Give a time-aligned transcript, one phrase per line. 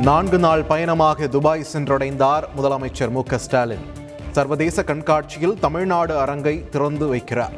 [0.00, 3.84] நான்கு நாள் பயணமாக துபாய் சென்றடைந்தார் முதலமைச்சர் மு ஸ்டாலின்.
[4.30, 7.54] சர்வதேச கண்காட்சியில் தமிழ்நாடு அரங்கை திறந்து வைக்கிறார்.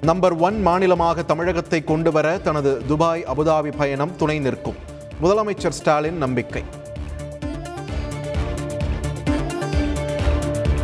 [0.00, 4.76] நம்பர் ஒன் மாநிலமாக தமிழகத்தை கொண்டு வர தனது துபாய் அபுதாபி பயணம் துணை நிற்கும்.
[5.22, 6.64] முதலமைச்சர் ஸ்டாலின் நம்பிக்கை.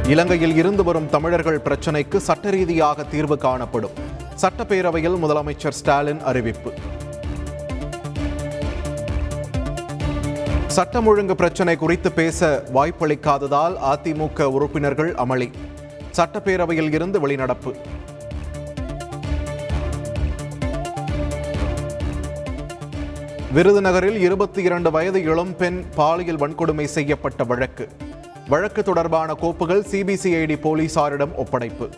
[0.06, 4.14] இலங்கையில் இருந்து வரும் தமிழர்கள் பிரச்சினைக்கு சட்ட ரீதியாக தீர்வு காணப்படும்.
[4.42, 6.72] சட்டப்பேரவையில் முதலமைச்சர் ஸ்டாலின் அறிவிப்பு.
[10.66, 15.50] சட்டம் ஒழுங்கு பிரச்சினை குறித்து பேச வாய்ப்பளிக்காததால் அதிமுக உறுப்பினர்கள் அமளி.
[16.16, 17.72] சட்டப்பேரவையில் இருந்து வெளிநடப்பு.
[23.54, 27.88] விருதுநகரில் இருபத்தி இரண்டு வயது இளம்பெண் பாலியல் வன்கொடுமை செய்யப்பட்ட வழக்கு.
[28.48, 31.88] வழக்கு தொடர்பான கோப்புகள் சிபிசிஐடி போலீசாரிடம் ஒப்படைப்பு.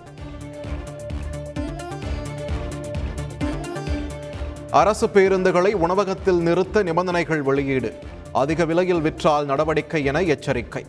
[4.71, 7.95] அரசு பேருந்துகளை உணவகத்தில் நிறுத்த நிபந்தனைகள் வெளியீடு.
[8.33, 10.87] அதிக விலையில் விற்றால் நடவடிக்கை என எச்சரிக்கை.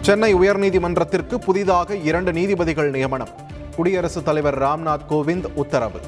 [0.00, 3.28] சென்னை உயர்நீதிமன்றத்திற்கு புதிதாக இரண்டு நீதிபதிகள் நியமனம்.
[3.76, 6.00] குடியரசுத் தலைவர் ராம்நாத் கோவிந்த் உத்தரவு.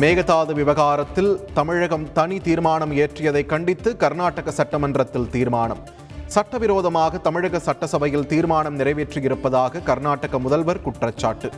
[0.00, 6.04] மேகதாது விவகாரத்தில் தமிழகம் தனி தீர்மானம் இயற்றியதை கண்டித்து கர்நாடக சட்டமன்றத்தில் தீர்மானம்.
[6.34, 11.50] சட்டவிரோதமாக தமிழக சட்டசபையில் தீர்மானம் நிறைவேற்றியிருப்பதாக கர்நாடக முதல்வர் குற்றச்சாட்டு.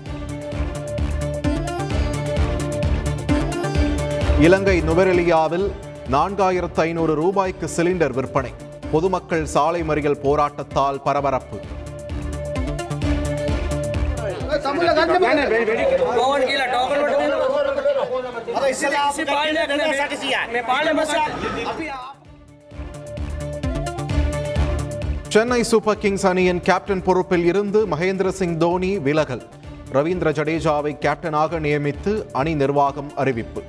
[4.40, 5.66] இலங்கை நுவரெலியாவில்
[6.10, 8.52] நான்காயிரத்து ஐநூறு ரூபாய்க்கு சிலிண்டர் விற்பனை.
[8.92, 11.58] பொதுமக்கள் சாலை மறியல் போராட்டத்தால் பரபரப்பு.
[16.16, 16.40] कौन
[25.28, 29.42] சென்னை சூப்பர் கிங்ஸ் அணியின் கேப்டன் பொறுப்பில் இருந்து மகேந்திர சிங் தோனி விலகல்.
[29.92, 33.62] ரவீந்திர ஜடேஜாவை கேப்டனாக நியமித்து அணி நிர்வாகம் அறிவிப்பு.